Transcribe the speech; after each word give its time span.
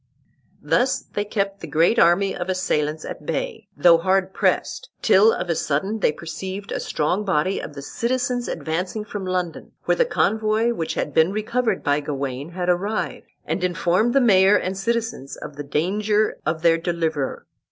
Thus 0.63 1.01
they 1.13 1.23
kept 1.23 1.59
the 1.59 1.67
great 1.67 1.99
army 1.99 2.35
of 2.35 2.49
assailants 2.49 3.05
at 3.05 3.23
bay, 3.23 3.67
though 3.77 3.99
hard 3.99 4.33
pressed, 4.33 4.89
till 5.03 5.31
of 5.31 5.47
a 5.47 5.53
sudden 5.55 5.99
they 5.99 6.11
perceived 6.11 6.71
a 6.71 6.79
strong 6.79 7.23
body 7.23 7.59
of 7.59 7.75
the 7.75 7.83
citizens 7.83 8.47
advancing 8.47 9.05
from 9.05 9.27
London, 9.27 9.73
where 9.83 9.97
the 9.97 10.03
convoy 10.05 10.73
which 10.73 10.95
had 10.95 11.13
been 11.13 11.31
recovered 11.31 11.83
by 11.83 11.99
Gawain 11.99 12.53
had 12.53 12.67
arrived, 12.67 13.27
and 13.45 13.63
informed 13.63 14.15
the 14.15 14.21
mayor 14.21 14.55
and 14.55 14.75
citizens 14.75 15.37
of 15.37 15.55
the 15.55 15.63
danger 15.63 16.35
of 16.47 16.63
their 16.63 16.79
deliverer. 16.79 17.45